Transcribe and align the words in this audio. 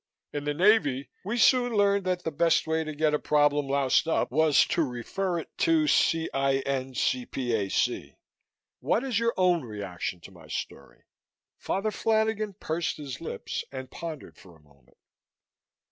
In 0.33 0.45
the 0.45 0.53
Navy, 0.55 1.11
we 1.23 1.37
soon 1.37 1.75
learned 1.75 2.05
that 2.05 2.23
the 2.23 2.31
best 2.31 2.65
way 2.65 2.83
to 2.83 2.95
get 2.95 3.13
a 3.13 3.19
problem 3.19 3.67
loused 3.67 4.07
up 4.07 4.31
was 4.31 4.65
to 4.69 4.81
refer 4.81 5.37
it 5.37 5.55
to 5.59 5.85
CINCPAC. 5.85 6.79
What 8.79 9.03
is 9.03 9.19
your 9.19 9.35
own 9.37 9.61
reaction 9.61 10.19
to 10.21 10.31
my 10.31 10.47
story?" 10.47 11.03
Father 11.59 11.91
Flanagan 11.91 12.53
pursed 12.55 12.97
his 12.97 13.21
lips 13.21 13.63
and 13.71 13.91
pondered 13.91 14.37
for 14.39 14.55
a 14.55 14.59
moment. 14.63 14.97